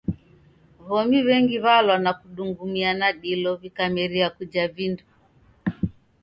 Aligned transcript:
W'omi 0.87 1.19
w'engi 1.27 1.57
w'alwa 1.63 1.95
na 2.05 2.11
kudungumia 2.19 2.91
na 2.99 3.09
dilo 3.21 3.49
w'ikameria 3.59 4.27
kuja 4.37 4.63
vindo. 4.75 5.05